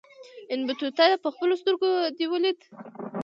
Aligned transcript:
ابن 0.51 0.61
بطوطه 0.67 1.05
پخپلو 1.23 1.55
سترګو 1.61 1.89
دېو 2.17 2.27
ولید. 2.31 2.59